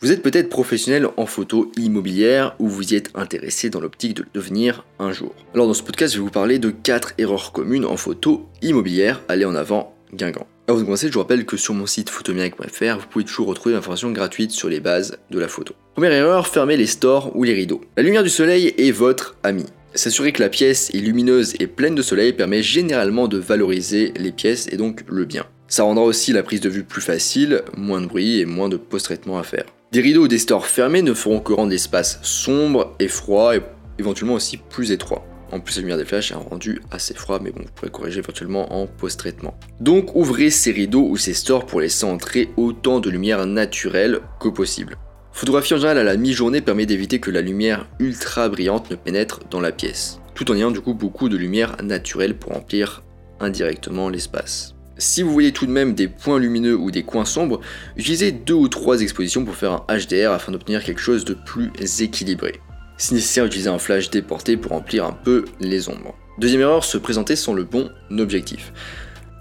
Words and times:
Vous 0.00 0.12
êtes 0.12 0.22
peut-être 0.22 0.48
professionnel 0.48 1.08
en 1.16 1.26
photo 1.26 1.72
immobilière 1.76 2.54
ou 2.60 2.68
vous 2.68 2.92
y 2.92 2.94
êtes 2.94 3.10
intéressé 3.16 3.68
dans 3.68 3.80
l'optique 3.80 4.14
de 4.14 4.22
le 4.22 4.28
devenir 4.32 4.84
un 5.00 5.10
jour. 5.10 5.34
Alors 5.54 5.66
dans 5.66 5.74
ce 5.74 5.82
podcast, 5.82 6.14
je 6.14 6.18
vais 6.20 6.24
vous 6.24 6.30
parler 6.30 6.60
de 6.60 6.70
4 6.70 7.14
erreurs 7.18 7.50
communes 7.50 7.84
en 7.84 7.96
photo 7.96 8.46
immobilière. 8.62 9.20
Allez 9.26 9.44
en 9.44 9.56
avant, 9.56 9.96
Guingamp. 10.14 10.46
Avant 10.68 10.78
de 10.78 10.84
commencer, 10.84 11.08
je 11.08 11.12
vous 11.14 11.18
rappelle 11.18 11.44
que 11.44 11.56
sur 11.56 11.74
mon 11.74 11.86
site 11.86 12.10
photomiac.fr, 12.10 12.98
vous 13.00 13.08
pouvez 13.10 13.24
toujours 13.24 13.48
retrouver 13.48 13.74
l'information 13.74 14.12
gratuite 14.12 14.52
sur 14.52 14.68
les 14.68 14.78
bases 14.78 15.18
de 15.32 15.40
la 15.40 15.48
photo. 15.48 15.74
Première 15.94 16.12
erreur, 16.12 16.46
fermez 16.46 16.76
les 16.76 16.86
stores 16.86 17.34
ou 17.34 17.42
les 17.42 17.54
rideaux. 17.54 17.80
La 17.96 18.04
lumière 18.04 18.22
du 18.22 18.30
soleil 18.30 18.72
est 18.78 18.92
votre 18.92 19.34
ami. 19.42 19.66
S'assurer 19.94 20.30
que 20.30 20.42
la 20.42 20.48
pièce 20.48 20.90
est 20.94 20.98
lumineuse 20.98 21.54
et 21.58 21.66
pleine 21.66 21.96
de 21.96 22.02
soleil 22.02 22.34
permet 22.34 22.62
généralement 22.62 23.26
de 23.26 23.38
valoriser 23.38 24.12
les 24.16 24.30
pièces 24.30 24.68
et 24.70 24.76
donc 24.76 25.02
le 25.08 25.24
bien. 25.24 25.44
Ça 25.66 25.82
rendra 25.82 26.04
aussi 26.04 26.32
la 26.32 26.44
prise 26.44 26.60
de 26.60 26.68
vue 26.68 26.84
plus 26.84 27.02
facile, 27.02 27.62
moins 27.76 28.00
de 28.00 28.06
bruit 28.06 28.38
et 28.38 28.46
moins 28.46 28.68
de 28.68 28.76
post-traitement 28.76 29.40
à 29.40 29.42
faire. 29.42 29.64
Des 29.90 30.02
rideaux 30.02 30.24
ou 30.24 30.28
des 30.28 30.36
stores 30.36 30.66
fermés 30.66 31.00
ne 31.00 31.14
feront 31.14 31.40
que 31.40 31.54
rendre 31.54 31.70
l'espace 31.70 32.18
sombre 32.22 32.94
et 32.98 33.08
froid 33.08 33.56
et 33.56 33.62
éventuellement 33.98 34.34
aussi 34.34 34.58
plus 34.58 34.92
étroit. 34.92 35.24
En 35.50 35.60
plus, 35.60 35.76
la 35.76 35.80
lumière 35.80 35.96
des 35.96 36.04
flashs 36.04 36.30
est 36.30 36.34
un 36.34 36.40
rendu 36.40 36.82
assez 36.90 37.14
froid, 37.14 37.40
mais 37.42 37.50
bon, 37.52 37.62
vous 37.62 37.72
pourrez 37.74 37.90
corriger 37.90 38.18
éventuellement 38.18 38.70
en 38.70 38.86
post-traitement. 38.86 39.58
Donc, 39.80 40.14
ouvrez 40.14 40.50
ces 40.50 40.72
rideaux 40.72 41.08
ou 41.08 41.16
ces 41.16 41.32
stores 41.32 41.64
pour 41.64 41.80
laisser 41.80 42.04
entrer 42.04 42.50
autant 42.58 43.00
de 43.00 43.08
lumière 43.08 43.46
naturelle 43.46 44.20
que 44.40 44.48
possible. 44.48 44.98
Photographier 45.32 45.76
en 45.76 45.78
général 45.78 45.96
à 45.96 46.04
la 46.04 46.18
mi-journée 46.18 46.60
permet 46.60 46.84
d'éviter 46.84 47.18
que 47.18 47.30
la 47.30 47.40
lumière 47.40 47.88
ultra 47.98 48.50
brillante 48.50 48.90
ne 48.90 48.96
pénètre 48.96 49.40
dans 49.50 49.60
la 49.62 49.72
pièce, 49.72 50.20
tout 50.34 50.50
en 50.50 50.54
ayant 50.54 50.70
du 50.70 50.82
coup 50.82 50.92
beaucoup 50.92 51.30
de 51.30 51.36
lumière 51.38 51.76
naturelle 51.82 52.36
pour 52.36 52.52
remplir 52.52 53.04
indirectement 53.40 54.10
l'espace. 54.10 54.74
Si 55.00 55.22
vous 55.22 55.32
voyez 55.32 55.52
tout 55.52 55.64
de 55.64 55.70
même 55.70 55.94
des 55.94 56.08
points 56.08 56.40
lumineux 56.40 56.76
ou 56.76 56.90
des 56.90 57.04
coins 57.04 57.24
sombres, 57.24 57.60
utilisez 57.96 58.32
deux 58.32 58.54
ou 58.54 58.66
trois 58.66 59.00
expositions 59.00 59.44
pour 59.44 59.54
faire 59.54 59.72
un 59.72 59.96
HDR 59.96 60.32
afin 60.32 60.50
d'obtenir 60.50 60.82
quelque 60.82 61.00
chose 61.00 61.24
de 61.24 61.34
plus 61.34 61.70
équilibré. 62.00 62.60
Si 62.96 63.14
nécessaire, 63.14 63.44
utilisez 63.44 63.70
un 63.70 63.78
flash 63.78 64.10
déporté 64.10 64.56
pour 64.56 64.72
remplir 64.72 65.04
un 65.04 65.12
peu 65.12 65.44
les 65.60 65.88
ombres. 65.88 66.16
Deuxième 66.38 66.62
erreur, 66.62 66.82
se 66.82 66.98
présenter 66.98 67.36
sans 67.36 67.54
le 67.54 67.62
bon 67.62 67.90
objectif. 68.18 68.72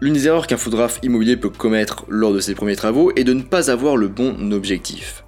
L'une 0.00 0.14
des 0.14 0.26
erreurs 0.26 0.46
qu'un 0.46 0.56
photographe 0.56 0.98
immobilier 1.02 1.36
peut 1.36 1.50
commettre 1.50 2.06
lors 2.08 2.32
de 2.32 2.40
ses 2.40 2.54
premiers 2.54 2.76
travaux 2.76 3.12
est 3.14 3.24
de 3.24 3.34
ne 3.34 3.42
pas 3.42 3.70
avoir 3.70 3.98
le 3.98 4.08
bon 4.08 4.52
objectif. 4.52 5.21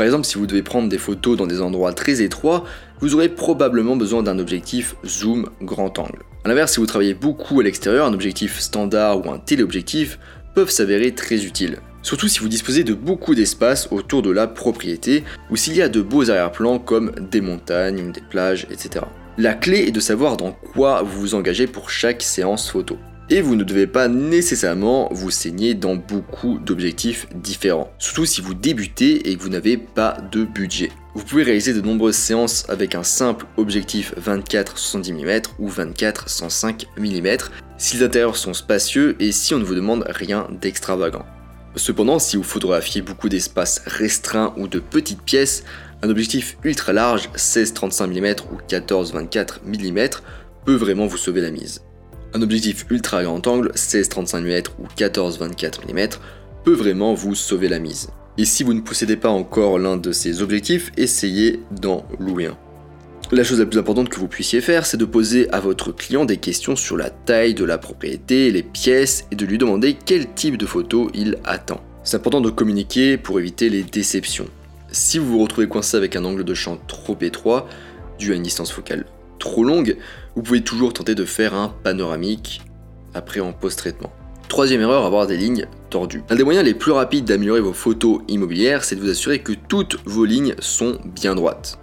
Par 0.00 0.06
exemple, 0.06 0.24
si 0.24 0.38
vous 0.38 0.46
devez 0.46 0.62
prendre 0.62 0.88
des 0.88 0.96
photos 0.96 1.36
dans 1.36 1.46
des 1.46 1.60
endroits 1.60 1.92
très 1.92 2.22
étroits, 2.22 2.64
vous 3.00 3.14
aurez 3.14 3.28
probablement 3.28 3.96
besoin 3.96 4.22
d'un 4.22 4.38
objectif 4.38 4.94
zoom 5.04 5.50
grand 5.60 5.98
angle. 5.98 6.20
A 6.42 6.48
l'inverse, 6.48 6.72
si 6.72 6.80
vous 6.80 6.86
travaillez 6.86 7.12
beaucoup 7.12 7.60
à 7.60 7.62
l'extérieur, 7.62 8.06
un 8.06 8.14
objectif 8.14 8.60
standard 8.60 9.26
ou 9.26 9.30
un 9.30 9.36
téléobjectif 9.36 10.18
peuvent 10.54 10.70
s'avérer 10.70 11.14
très 11.14 11.44
utiles. 11.44 11.80
Surtout 12.00 12.28
si 12.28 12.38
vous 12.38 12.48
disposez 12.48 12.82
de 12.82 12.94
beaucoup 12.94 13.34
d'espace 13.34 13.88
autour 13.90 14.22
de 14.22 14.30
la 14.30 14.46
propriété 14.46 15.22
ou 15.50 15.56
s'il 15.56 15.76
y 15.76 15.82
a 15.82 15.90
de 15.90 16.00
beaux 16.00 16.30
arrière-plans 16.30 16.78
comme 16.78 17.12
des 17.30 17.42
montagnes, 17.42 18.10
des 18.10 18.22
plages, 18.22 18.66
etc. 18.70 19.04
La 19.36 19.52
clé 19.52 19.80
est 19.80 19.92
de 19.92 20.00
savoir 20.00 20.38
dans 20.38 20.52
quoi 20.52 21.02
vous 21.02 21.20
vous 21.20 21.34
engagez 21.34 21.66
pour 21.66 21.90
chaque 21.90 22.22
séance 22.22 22.70
photo 22.70 22.96
et 23.30 23.40
vous 23.40 23.54
ne 23.54 23.62
devez 23.62 23.86
pas 23.86 24.08
nécessairement 24.08 25.08
vous 25.12 25.30
saigner 25.30 25.74
dans 25.74 25.94
beaucoup 25.94 26.58
d'objectifs 26.58 27.28
différents, 27.34 27.92
surtout 27.98 28.26
si 28.26 28.40
vous 28.40 28.54
débutez 28.54 29.30
et 29.30 29.36
que 29.36 29.42
vous 29.42 29.48
n'avez 29.48 29.76
pas 29.76 30.18
de 30.32 30.44
budget. 30.44 30.90
Vous 31.14 31.24
pouvez 31.24 31.44
réaliser 31.44 31.72
de 31.72 31.80
nombreuses 31.80 32.16
séances 32.16 32.68
avec 32.68 32.94
un 32.94 33.04
simple 33.04 33.46
objectif 33.56 34.14
24-70 34.20 35.12
mm 35.12 35.42
ou 35.60 35.70
24-105 35.70 36.86
mm 36.98 37.36
si 37.78 37.96
les 37.96 38.02
intérieurs 38.02 38.36
sont 38.36 38.52
spacieux 38.52 39.16
et 39.20 39.32
si 39.32 39.54
on 39.54 39.58
ne 39.58 39.64
vous 39.64 39.74
demande 39.74 40.04
rien 40.08 40.48
d'extravagant. 40.60 41.24
Cependant, 41.76 42.18
si 42.18 42.36
vous 42.36 42.42
photographiez 42.42 43.00
beaucoup 43.00 43.28
d'espaces 43.28 43.82
restreints 43.86 44.52
ou 44.56 44.66
de 44.66 44.80
petites 44.80 45.22
pièces, 45.22 45.62
un 46.02 46.10
objectif 46.10 46.56
ultra 46.64 46.92
large 46.92 47.28
16-35 47.36 48.08
mm 48.08 48.34
ou 48.52 48.58
14-24 48.68 49.60
mm 49.64 50.08
peut 50.64 50.74
vraiment 50.74 51.06
vous 51.06 51.16
sauver 51.16 51.40
la 51.40 51.52
mise. 51.52 51.80
Un 52.32 52.42
objectif 52.42 52.86
ultra 52.90 53.24
grand 53.24 53.44
angle, 53.46 53.72
16-35 53.74 54.40
mm 54.40 54.62
ou 54.78 54.86
14-24 54.96 55.92
mm, 55.92 56.08
peut 56.64 56.74
vraiment 56.74 57.12
vous 57.14 57.34
sauver 57.34 57.68
la 57.68 57.80
mise. 57.80 58.10
Et 58.38 58.44
si 58.44 58.62
vous 58.62 58.72
ne 58.72 58.80
possédez 58.80 59.16
pas 59.16 59.30
encore 59.30 59.78
l'un 59.78 59.96
de 59.96 60.12
ces 60.12 60.40
objectifs, 60.40 60.92
essayez 60.96 61.60
d'en 61.72 62.06
louer 62.20 62.46
un. 62.46 62.56
La 63.32 63.44
chose 63.44 63.58
la 63.60 63.66
plus 63.66 63.78
importante 63.78 64.08
que 64.08 64.18
vous 64.18 64.28
puissiez 64.28 64.60
faire, 64.60 64.86
c'est 64.86 64.96
de 64.96 65.04
poser 65.04 65.50
à 65.50 65.60
votre 65.60 65.92
client 65.92 66.24
des 66.24 66.36
questions 66.36 66.76
sur 66.76 66.96
la 66.96 67.10
taille 67.10 67.54
de 67.54 67.64
la 67.64 67.78
propriété, 67.78 68.50
les 68.50 68.62
pièces, 68.62 69.26
et 69.30 69.36
de 69.36 69.46
lui 69.46 69.58
demander 69.58 69.96
quel 70.04 70.32
type 70.32 70.56
de 70.56 70.66
photo 70.66 71.10
il 71.14 71.38
attend. 71.44 71.80
C'est 72.02 72.16
important 72.16 72.40
de 72.40 72.50
communiquer 72.50 73.18
pour 73.18 73.38
éviter 73.38 73.68
les 73.68 73.82
déceptions. 73.82 74.48
Si 74.90 75.18
vous 75.18 75.26
vous 75.26 75.42
retrouvez 75.42 75.68
coincé 75.68 75.96
avec 75.96 76.16
un 76.16 76.24
angle 76.24 76.44
de 76.44 76.54
champ 76.54 76.78
trop 76.88 77.16
étroit, 77.20 77.68
dû 78.18 78.32
à 78.32 78.36
une 78.36 78.42
distance 78.42 78.72
focale 78.72 79.04
trop 79.40 79.64
longue, 79.64 79.96
vous 80.36 80.42
pouvez 80.42 80.62
toujours 80.62 80.92
tenter 80.92 81.16
de 81.16 81.24
faire 81.24 81.54
un 81.54 81.74
panoramique 81.82 82.62
après 83.14 83.40
en 83.40 83.52
post-traitement. 83.52 84.12
Troisième 84.48 84.80
erreur, 84.80 85.04
avoir 85.04 85.26
des 85.26 85.36
lignes 85.36 85.66
tordues. 85.90 86.22
Un 86.28 86.36
des 86.36 86.44
moyens 86.44 86.64
les 86.64 86.74
plus 86.74 86.92
rapides 86.92 87.24
d'améliorer 87.24 87.60
vos 87.60 87.72
photos 87.72 88.20
immobilières, 88.28 88.84
c'est 88.84 88.94
de 88.94 89.00
vous 89.00 89.10
assurer 89.10 89.40
que 89.40 89.52
toutes 89.52 89.96
vos 90.04 90.24
lignes 90.24 90.54
sont 90.60 90.98
bien 91.04 91.34
droites. 91.34 91.78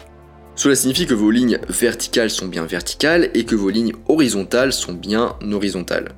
Cela 0.56 0.75
signifie 0.75 1.06
que 1.06 1.13
vos 1.13 1.31
lignes 1.31 1.59
verticales 1.69 2.29
sont 2.29 2.47
bien 2.47 2.66
verticales 2.66 3.29
et 3.34 3.45
que 3.45 3.56
vos 3.56 3.69
lignes 3.69 3.94
horizontales 4.07 4.74
sont 4.74 4.94
bien 4.94 5.35
horizontales. 5.51 6.13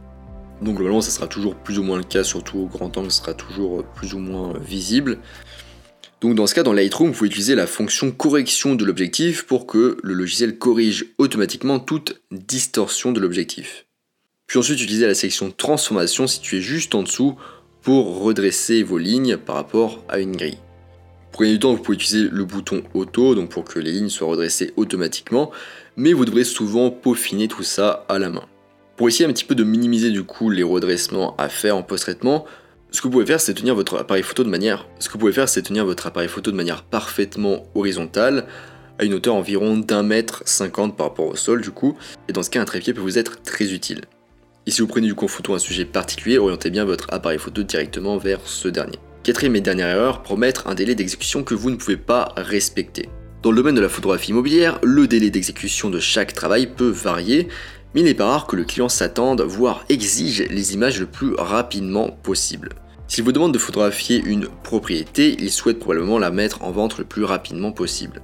Donc 0.62 0.76
globalement, 0.76 1.02
ça 1.02 1.12
sera 1.12 1.28
toujours 1.28 1.56
plus 1.56 1.80
ou 1.80 1.84
moins 1.84 1.98
le 1.98 2.04
cas, 2.04 2.24
surtout 2.24 2.60
au 2.60 2.66
grand 2.66 2.98
angle, 2.98 3.12
ça 3.12 3.22
sera 3.22 3.34
toujours 3.34 3.84
plus 3.84 4.14
ou 4.14 4.20
moins 4.20 4.54
visible. 4.60 5.20
Donc 6.22 6.36
dans 6.36 6.48
ce 6.48 6.56
cas, 6.56 6.64
dans 6.64 6.74
Lightroom, 6.74 7.12
vous 7.12 7.18
pouvez 7.18 7.30
utiliser 7.30 7.56
la 7.56 7.66
fonction 7.66 8.12
correction 8.12 8.76
de 8.76 8.84
l'objectif 8.84 9.44
pour 9.44 9.66
que 9.66 9.98
le 10.04 10.14
logiciel 10.14 10.58
corrige 10.58 11.06
automatiquement 11.18 11.80
toute 11.80 12.22
distorsion 12.32 13.14
de 13.14 13.22
l'objectif. 13.22 13.86
Puis 14.46 14.60
ensuite, 14.60 14.82
utilisez 14.82 15.08
la 15.08 15.14
section 15.14 15.52
transformation 15.52 16.28
située 16.28 16.60
juste 16.60 16.94
en 16.94 17.04
dessous 17.04 17.38
pour 17.82 18.22
redresser 18.22 18.84
vos 18.84 18.98
lignes 18.98 19.38
par 19.38 19.56
rapport 19.56 20.04
à 20.10 20.20
une 20.20 20.36
grille. 20.36 20.58
Pour 21.32 21.42
gagner 21.42 21.54
du 21.54 21.60
temps, 21.60 21.74
vous 21.74 21.82
pouvez 21.82 21.96
utiliser 21.96 22.28
le 22.30 22.44
bouton 22.44 22.84
auto, 22.94 23.34
donc 23.34 23.50
pour 23.50 23.64
que 23.64 23.80
les 23.80 23.92
lignes 23.92 24.10
soient 24.10 24.28
redressées 24.28 24.74
automatiquement, 24.76 25.52
mais 25.96 26.12
vous 26.12 26.26
devrez 26.26 26.44
souvent 26.44 26.90
peaufiner 26.90 27.48
tout 27.48 27.64
ça 27.64 28.06
à 28.10 28.20
la 28.20 28.30
main. 28.30 28.46
Pour 28.98 29.08
essayer 29.08 29.30
un 29.30 29.32
petit 29.32 29.46
peu 29.46 29.56
de 29.56 29.64
minimiser 29.64 30.10
du 30.10 30.24
coup 30.24 30.50
les 30.50 30.64
redressements 30.64 31.38
à 31.38 31.48
faire 31.48 31.78
en 31.78 31.84
post-traitement, 31.84 32.46
ce 32.92 33.02
que 33.02 33.08
vous 33.08 33.12
pouvez 33.12 33.26
faire, 33.26 33.40
c'est 33.40 33.54
tenir 33.54 33.76
votre 33.76 33.98
appareil 33.98 34.24
photo 34.24 34.44
de 34.44 34.50
manière. 34.50 34.84
Parfaitement 36.84 37.68
horizontale, 37.76 38.46
à 38.98 39.06
une 39.06 39.14
hauteur 39.14 39.36
environ 39.36 39.78
d'un 39.78 40.04
mètre 40.04 40.44
cinquante 40.46 40.98
par 40.98 41.08
rapport 41.08 41.28
au 41.28 41.36
sol 41.36 41.62
du 41.62 41.72
coup, 41.72 41.98
et 42.28 42.34
dans 42.34 42.44
ce 42.44 42.50
cas 42.50 42.62
un 42.62 42.66
trépied 42.66 42.94
peut 42.94 43.02
vous 43.02 43.18
être 43.18 43.42
très 43.44 43.74
utile. 43.74 44.02
Et 44.66 44.72
si 44.72 44.82
vous 44.82 44.88
prenez 44.88 45.08
du 45.08 45.16
coup 45.16 45.26
en 45.26 45.30
photo 45.30 45.54
un 45.54 45.60
sujet 45.60 45.86
particulier, 45.86 46.38
orientez 46.38 46.70
bien 46.70 46.84
votre 46.84 47.08
appareil 47.12 47.40
photo 47.40 47.64
directement 47.64 48.18
vers 48.18 48.42
ce 48.46 48.68
dernier. 48.68 49.00
Quatrième 49.24 49.56
et 49.56 49.62
dernière 49.62 49.90
erreur, 49.90 50.24
promettre 50.24 50.68
un 50.68 50.76
délai 50.76 50.96
d'exécution 50.96 51.44
que 51.44 51.54
vous 51.54 51.70
ne 51.70 51.76
pouvez 51.76 51.98
pas 51.98 52.34
respecter. 52.38 53.10
Dans 53.42 53.52
le 53.52 53.58
domaine 53.58 53.76
de 53.76 53.82
la 53.82 53.90
photographie 53.90 54.32
immobilière, 54.32 54.80
le 54.84 55.08
délai 55.08 55.30
d'exécution 55.30 55.90
de 55.90 56.00
chaque 56.00 56.34
travail 56.34 56.68
peut 56.68 56.90
varier, 56.90 57.48
mais 57.94 58.02
il 58.02 58.06
n'est 58.06 58.14
pas 58.14 58.28
rare 58.28 58.48
que 58.48 58.56
le 58.56 58.64
client 58.64 58.90
s'attende, 58.90 59.42
voire 59.42 59.86
exige 59.90 60.42
les 60.50 60.74
images 60.74 61.00
le 61.00 61.06
plus 61.06 61.34
rapidement 61.36 62.10
possible. 62.10 62.70
S'il 63.08 63.24
vous 63.24 63.32
demande 63.32 63.54
de 63.54 63.60
photographier 63.60 64.22
une 64.24 64.48
propriété, 64.48 65.36
il 65.40 65.52
souhaite 65.52 65.80
probablement 65.80 66.20
la 66.20 66.30
mettre 66.30 66.64
en 66.64 66.72
vente 66.72 67.00
le 67.00 67.06
plus 67.06 67.24
rapidement 67.24 67.72
possible. 67.72 68.22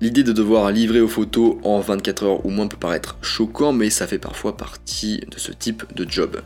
L'idée 0.00 0.24
de 0.24 0.32
devoir 0.32 0.72
livrer 0.72 1.00
aux 1.00 1.08
photos 1.08 1.56
en 1.62 1.78
24 1.78 2.24
heures 2.24 2.44
ou 2.44 2.50
moins 2.50 2.66
peut 2.66 2.76
paraître 2.76 3.16
choquant, 3.22 3.72
mais 3.72 3.90
ça 3.90 4.08
fait 4.08 4.18
parfois 4.18 4.56
partie 4.56 5.20
de 5.30 5.38
ce 5.38 5.52
type 5.52 5.84
de 5.94 6.04
job. 6.10 6.40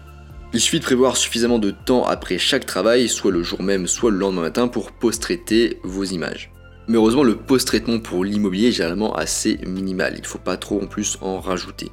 Il 0.53 0.61
suffit 0.61 0.79
de 0.79 0.85
prévoir 0.85 1.17
suffisamment 1.17 1.59
de 1.59 1.71
temps 1.71 2.05
après 2.05 2.39
chaque 2.39 2.67
travail, 2.67 3.09
soit 3.09 3.33
le 3.33 3.43
jour 3.43 3.63
même, 3.63 3.87
soit 3.87 4.11
le 4.11 4.19
lendemain 4.19 4.43
matin, 4.43 4.69
pour 4.69 4.93
post-traiter 4.93 5.79
vos 5.83 6.05
images. 6.05 6.51
Mais 6.89 6.97
heureusement, 6.97 7.23
le 7.23 7.37
post-traitement 7.37 7.99
pour 7.99 8.25
l'immobilier 8.25 8.69
est 8.69 8.73
généralement 8.73 9.15
assez 9.15 9.59
minimal, 9.67 10.15
il 10.17 10.23
ne 10.23 10.27
faut 10.27 10.39
pas 10.39 10.57
trop 10.57 10.83
en 10.83 10.87
plus 10.87 11.19
en 11.21 11.39
rajouter. 11.39 11.93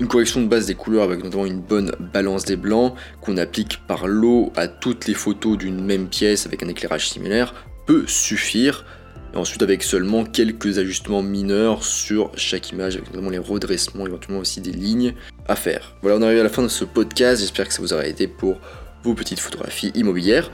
Une 0.00 0.06
correction 0.06 0.42
de 0.42 0.46
base 0.46 0.66
des 0.66 0.74
couleurs 0.74 1.02
avec 1.02 1.24
notamment 1.24 1.46
une 1.46 1.60
bonne 1.60 1.92
balance 2.12 2.44
des 2.44 2.56
blancs 2.56 2.94
qu'on 3.20 3.38
applique 3.38 3.80
par 3.86 4.06
l'eau 4.06 4.52
à 4.54 4.68
toutes 4.68 5.06
les 5.06 5.14
photos 5.14 5.56
d'une 5.56 5.82
même 5.82 6.08
pièce 6.08 6.46
avec 6.46 6.62
un 6.62 6.68
éclairage 6.68 7.08
similaire 7.08 7.54
peut 7.86 8.04
suffire. 8.06 8.84
Et 9.34 9.36
ensuite 9.36 9.62
avec 9.62 9.82
seulement 9.82 10.24
quelques 10.24 10.78
ajustements 10.78 11.22
mineurs 11.22 11.82
sur 11.82 12.30
chaque 12.36 12.70
image, 12.70 12.96
avec 12.96 13.08
notamment 13.08 13.30
les 13.30 13.38
redressements, 13.38 14.06
éventuellement 14.06 14.40
aussi 14.40 14.60
des 14.60 14.72
lignes 14.72 15.14
à 15.48 15.56
faire. 15.56 15.96
Voilà, 16.02 16.18
on 16.18 16.22
arrive 16.22 16.40
à 16.40 16.44
la 16.44 16.48
fin 16.48 16.62
de 16.62 16.68
ce 16.68 16.84
podcast, 16.84 17.40
j'espère 17.40 17.66
que 17.66 17.74
ça 17.74 17.82
vous 17.82 17.92
aura 17.92 18.06
aidé 18.06 18.28
pour 18.28 18.58
vos 19.02 19.14
petites 19.14 19.40
photographies 19.40 19.90
immobilières. 19.94 20.50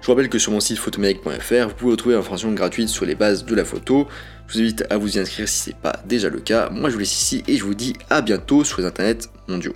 Je 0.00 0.06
vous 0.06 0.12
rappelle 0.12 0.28
que 0.28 0.38
sur 0.38 0.52
mon 0.52 0.60
site 0.60 0.78
photomec.fr, 0.78 1.68
vous 1.68 1.74
pouvez 1.74 1.90
retrouver 1.90 2.14
l'information 2.14 2.52
gratuite 2.52 2.88
sur 2.88 3.04
les 3.04 3.14
bases 3.14 3.44
de 3.44 3.54
la 3.54 3.64
photo. 3.64 4.06
Je 4.46 4.54
vous 4.54 4.60
invite 4.60 4.84
à 4.90 4.96
vous 4.96 5.16
y 5.16 5.20
inscrire 5.20 5.48
si 5.48 5.58
ce 5.58 5.70
n'est 5.70 5.76
pas 5.76 6.00
déjà 6.06 6.28
le 6.28 6.40
cas. 6.40 6.70
Moi 6.70 6.88
je 6.88 6.94
vous 6.94 7.00
laisse 7.00 7.12
ici 7.12 7.44
et 7.46 7.56
je 7.56 7.64
vous 7.64 7.74
dis 7.74 7.94
à 8.08 8.22
bientôt 8.22 8.64
sur 8.64 8.80
les 8.80 8.86
internets 8.86 9.28
mondiaux. 9.48 9.74